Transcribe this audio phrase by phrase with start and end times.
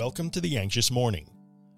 [0.00, 1.28] Welcome to The Anxious Morning,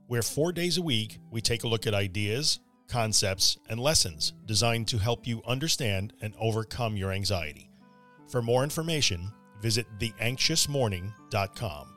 [0.07, 4.87] where four days a week we take a look at ideas, concepts, and lessons designed
[4.88, 7.69] to help you understand and overcome your anxiety.
[8.29, 11.95] For more information, visit theanxiousmorning.com.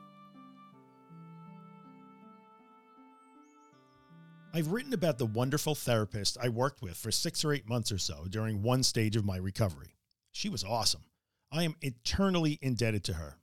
[4.52, 7.98] I've written about the wonderful therapist I worked with for six or eight months or
[7.98, 9.94] so during one stage of my recovery.
[10.32, 11.04] She was awesome.
[11.52, 13.38] I am eternally indebted to her.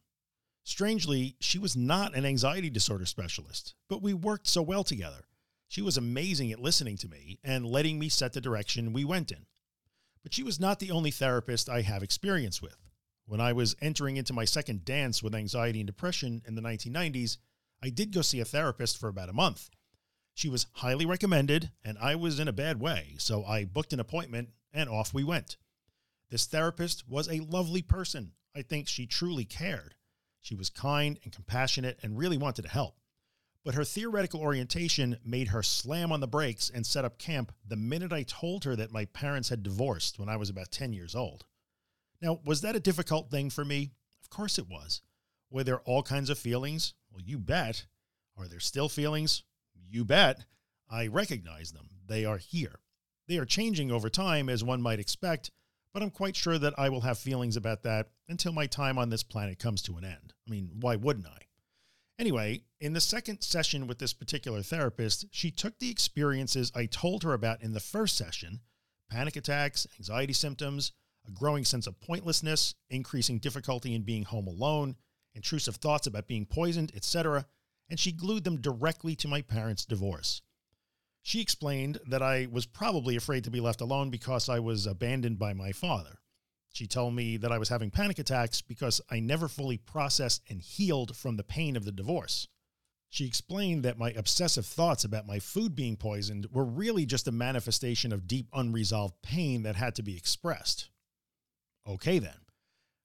[0.64, 5.26] Strangely, she was not an anxiety disorder specialist, but we worked so well together.
[5.68, 9.32] She was amazing at listening to me and letting me set the direction we went
[9.32, 9.46] in.
[10.22, 12.78] But she was not the only therapist I have experience with.
[13.26, 17.38] When I was entering into my second dance with anxiety and depression in the 1990s,
[17.82, 19.70] I did go see a therapist for about a month.
[20.34, 24.00] She was highly recommended and I was in a bad way, so I booked an
[24.00, 25.58] appointment and off we went.
[26.30, 28.32] This therapist was a lovely person.
[28.56, 29.96] I think she truly cared.
[30.44, 33.00] She was kind and compassionate and really wanted to help.
[33.64, 37.78] But her theoretical orientation made her slam on the brakes and set up camp the
[37.78, 41.16] minute I told her that my parents had divorced when I was about 10 years
[41.16, 41.46] old.
[42.22, 43.94] Now, was that a difficult thing for me?
[44.22, 45.02] Of course it was.
[45.50, 46.94] Were there all kinds of feelings?
[47.10, 47.86] Well, you bet.
[48.38, 49.44] Are there still feelings?
[49.90, 50.44] You bet.
[50.90, 51.88] I recognize them.
[52.06, 52.80] They are here.
[53.30, 55.52] They are changing over time as one might expect,
[55.94, 59.10] but I'm quite sure that I will have feelings about that until my time on
[59.10, 60.34] this planet comes to an end.
[60.48, 61.38] I mean, why wouldn't I?
[62.20, 67.24] Anyway, in the second session with this particular therapist, she took the experiences I told
[67.24, 68.62] her about in the first session,
[69.10, 70.92] panic attacks, anxiety symptoms,
[71.28, 74.96] a growing sense of pointlessness, increasing difficulty in being home alone,
[75.34, 77.46] intrusive thoughts about being poisoned, etc.,
[77.90, 80.42] and she glued them directly to my parents' divorce.
[81.26, 85.40] She explained that I was probably afraid to be left alone because I was abandoned
[85.40, 86.20] by my father.
[86.74, 90.62] She told me that I was having panic attacks because I never fully processed and
[90.62, 92.50] healed from the pain of the divorce.
[93.10, 97.32] She explained that my obsessive thoughts about my food being poisoned were really just a
[97.32, 100.90] manifestation of deep unresolved pain that had to be expressed.
[101.88, 102.40] Okay then.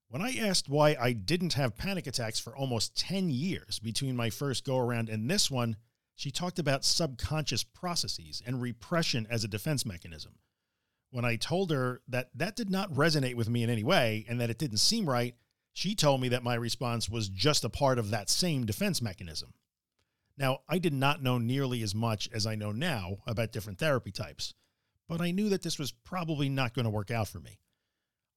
[0.09, 4.31] When I asked why I didn't have panic attacks for almost 10 years between my
[4.31, 5.77] first go around and this one,
[6.19, 10.35] she talked about subconscious processes and repression as a defense mechanism.
[11.13, 14.41] When I told her that that did not resonate with me in any way and
[14.41, 15.37] that it didn't seem right,
[15.73, 19.55] she told me that my response was just a part of that same defense mechanism.
[20.37, 24.11] Now, I did not know nearly as much as I know now about different therapy
[24.11, 24.55] types,
[25.09, 27.61] but I knew that this was probably not going to work out for me.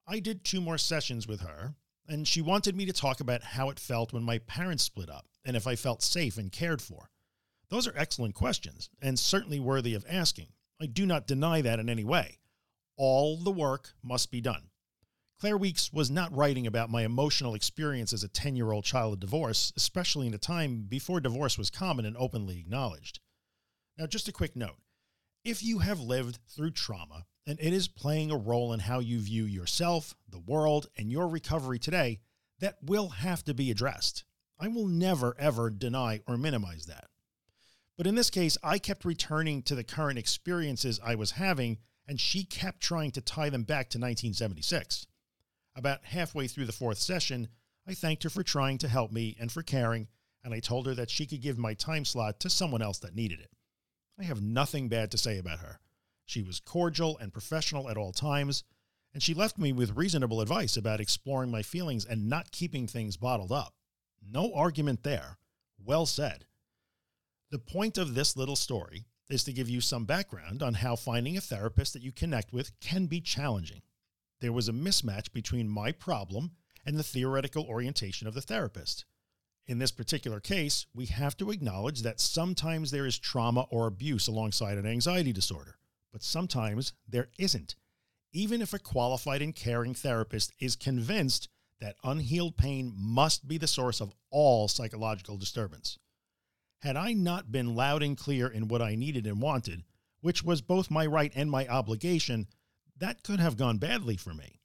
[0.06, 1.74] I did two more sessions with her,
[2.08, 5.26] and she wanted me to talk about how it felt when my parents split up
[5.44, 7.10] and if I felt safe and cared for.
[7.72, 10.48] Those are excellent questions and certainly worthy of asking.
[10.80, 12.40] I do not deny that in any way.
[12.98, 14.68] All the work must be done.
[15.40, 19.14] Claire Weekes was not writing about my emotional experience as a 10 year old child
[19.14, 23.22] of divorce, especially in a time before divorce was common and openly acknowledged.
[23.98, 24.78] Now, just a quick note.
[25.46, 29.20] If you have lived through trauma and it is playing a role in how you
[29.20, 32.20] view yourself, the world, and your recovery today,
[32.60, 34.26] that will have to be addressed.
[34.60, 37.06] I will never ever deny or minimize that.
[38.02, 42.20] But in this case, I kept returning to the current experiences I was having, and
[42.20, 45.06] she kept trying to tie them back to 1976.
[45.76, 47.50] About halfway through the fourth session,
[47.88, 50.08] I thanked her for trying to help me and for caring,
[50.44, 53.14] and I told her that she could give my time slot to someone else that
[53.14, 53.52] needed it.
[54.20, 55.80] I have nothing bad to say about her.
[56.26, 58.64] She was cordial and professional at all times,
[59.14, 63.16] and she left me with reasonable advice about exploring my feelings and not keeping things
[63.16, 63.76] bottled up.
[64.28, 65.38] No argument there.
[65.78, 66.46] Well said.
[67.52, 71.36] The point of this little story is to give you some background on how finding
[71.36, 73.82] a therapist that you connect with can be challenging.
[74.40, 76.52] There was a mismatch between my problem
[76.86, 79.04] and the theoretical orientation of the therapist.
[79.68, 84.30] In this particular case, we have to acknowledge that sometimes there is trauma or abuse
[84.30, 85.78] alongside an anxiety disorder,
[86.14, 87.76] but sometimes there isn't.
[88.32, 91.50] Even if a qualified and caring therapist is convinced
[91.82, 95.98] that unhealed pain must be the source of all psychological disturbance.
[96.82, 99.84] Had I not been loud and clear in what I needed and wanted,
[100.22, 102.48] which was both my right and my obligation,
[102.98, 104.60] that could have gone badly for me.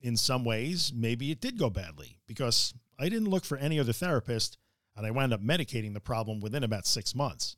[0.00, 3.92] In some ways, maybe it did go badly because I didn't look for any other
[3.92, 4.56] therapist
[4.96, 7.56] and I wound up medicating the problem within about six months.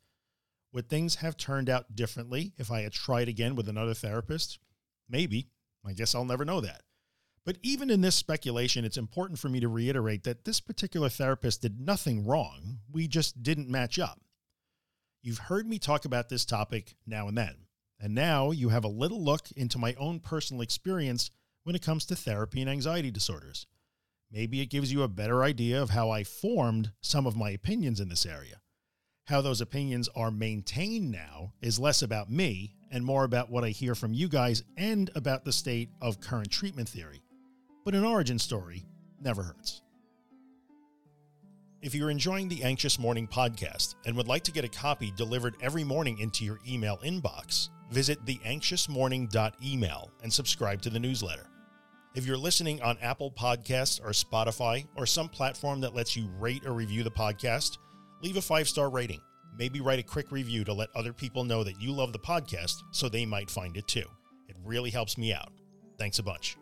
[0.73, 4.59] Would things have turned out differently if I had tried again with another therapist?
[5.09, 5.49] Maybe.
[5.85, 6.83] I guess I'll never know that.
[7.47, 11.63] But even in this speculation, it's important for me to reiterate that this particular therapist
[11.63, 12.81] did nothing wrong.
[12.93, 14.21] We just didn't match up.
[15.23, 17.67] You've heard me talk about this topic now and then,
[17.99, 21.31] and now you have a little look into my own personal experience
[21.65, 23.67] when it comes to therapy and anxiety disorders.
[24.31, 28.01] Maybe it gives you a better idea of how I formed some of my opinions
[28.01, 28.61] in this area.
[29.27, 33.71] How those opinions are maintained now is less about me and more about what I
[33.71, 37.23] hear from you guys and about the state of current treatment theory.
[37.85, 38.85] But an origin story
[39.21, 39.83] never hurts.
[41.83, 45.57] If you're enjoying the Anxious Morning podcast and would like to get a copy delivered
[45.63, 51.47] every morning into your email inbox, visit theanxiousmorning.email and subscribe to the newsletter.
[52.15, 56.67] If you're listening on Apple Podcasts or Spotify or some platform that lets you rate
[56.67, 57.79] or review the podcast,
[58.21, 59.21] leave a five star rating.
[59.57, 62.83] Maybe write a quick review to let other people know that you love the podcast
[62.91, 64.05] so they might find it too.
[64.49, 65.53] It really helps me out.
[65.99, 66.60] Thanks a bunch.